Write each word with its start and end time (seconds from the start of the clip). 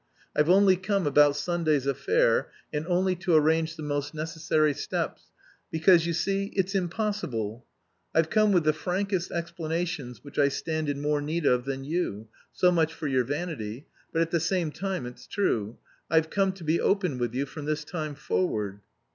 I've 0.35 0.49
only 0.49 0.77
come 0.77 1.05
about 1.05 1.35
Sunday's 1.35 1.85
affair, 1.85 2.49
and 2.73 2.87
only 2.87 3.15
to 3.17 3.35
arrange 3.35 3.75
the 3.75 3.83
most 3.83 4.15
necessary 4.15 4.73
steps, 4.73 5.25
because, 5.69 6.07
you 6.07 6.13
see, 6.13 6.45
it's 6.55 6.73
impossible. 6.73 7.67
I've 8.11 8.31
come 8.31 8.51
with 8.51 8.63
the 8.63 8.73
frankest 8.73 9.29
explanations 9.29 10.23
which 10.23 10.39
I 10.39 10.47
stand 10.47 10.89
in 10.89 11.01
more 11.03 11.21
need 11.21 11.45
of 11.45 11.65
than 11.65 11.83
you 11.83 12.29
so 12.51 12.71
much 12.71 12.91
for 12.95 13.05
your 13.05 13.25
vanity, 13.25 13.85
but 14.11 14.23
at 14.23 14.31
the 14.31 14.39
same 14.39 14.71
time 14.71 15.05
it's 15.05 15.27
true. 15.27 15.77
I've 16.09 16.31
come 16.31 16.51
to 16.53 16.63
be 16.63 16.81
open 16.81 17.19
with 17.19 17.35
you 17.35 17.45
from 17.45 17.65
this 17.65 17.83
time 17.85 18.15
forward." 18.15 18.79